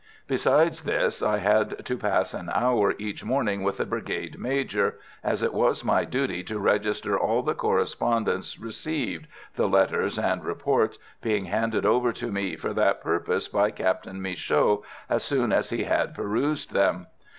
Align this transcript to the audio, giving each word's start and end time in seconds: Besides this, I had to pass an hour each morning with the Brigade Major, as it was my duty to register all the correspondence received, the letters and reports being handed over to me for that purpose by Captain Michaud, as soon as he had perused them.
Besides 0.27 0.81
this, 0.81 1.21
I 1.21 1.37
had 1.37 1.85
to 1.85 1.95
pass 1.95 2.33
an 2.33 2.49
hour 2.51 2.95
each 2.97 3.23
morning 3.23 3.61
with 3.61 3.77
the 3.77 3.85
Brigade 3.85 4.39
Major, 4.39 4.95
as 5.23 5.43
it 5.43 5.53
was 5.53 5.83
my 5.85 6.05
duty 6.05 6.41
to 6.45 6.57
register 6.57 7.19
all 7.19 7.43
the 7.43 7.53
correspondence 7.53 8.57
received, 8.59 9.27
the 9.57 9.69
letters 9.69 10.17
and 10.17 10.43
reports 10.43 10.97
being 11.21 11.45
handed 11.45 11.85
over 11.85 12.11
to 12.13 12.31
me 12.31 12.55
for 12.55 12.73
that 12.73 13.03
purpose 13.03 13.47
by 13.47 13.69
Captain 13.69 14.19
Michaud, 14.19 14.83
as 15.07 15.21
soon 15.23 15.51
as 15.53 15.69
he 15.69 15.83
had 15.83 16.15
perused 16.15 16.73
them. 16.73 17.05